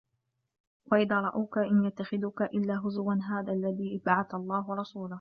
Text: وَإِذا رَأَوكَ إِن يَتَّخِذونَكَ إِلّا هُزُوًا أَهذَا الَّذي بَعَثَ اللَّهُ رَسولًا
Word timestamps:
وَإِذا 0.91 1.19
رَأَوكَ 1.21 1.57
إِن 1.57 1.83
يَتَّخِذونَكَ 1.85 2.41
إِلّا 2.41 2.81
هُزُوًا 2.87 3.13
أَهذَا 3.13 3.53
الَّذي 3.53 4.01
بَعَثَ 4.05 4.33
اللَّهُ 4.35 4.73
رَسولًا 4.75 5.09